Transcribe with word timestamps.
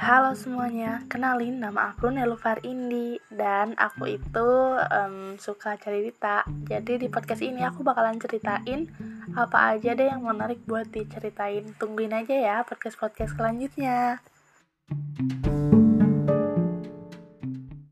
Halo 0.00 0.32
semuanya, 0.32 1.04
kenalin 1.12 1.60
nama 1.60 1.92
aku 1.92 2.08
Nelufar 2.08 2.64
Indi 2.64 3.20
dan 3.28 3.76
aku 3.76 4.16
itu 4.16 4.48
um, 4.80 5.36
suka 5.36 5.76
cerita. 5.76 6.40
Jadi 6.64 7.04
di 7.04 7.12
podcast 7.12 7.44
ini 7.44 7.60
aku 7.60 7.84
bakalan 7.84 8.16
ceritain 8.16 8.88
apa 9.36 9.76
aja 9.76 9.92
deh 9.92 10.08
yang 10.08 10.24
menarik 10.24 10.64
buat 10.64 10.88
diceritain. 10.88 11.76
Tungguin 11.76 12.16
aja 12.16 12.32
ya 12.32 12.56
podcast-podcast 12.64 13.36
selanjutnya. 13.36 14.24
thank 14.90 15.36
you 15.36 15.39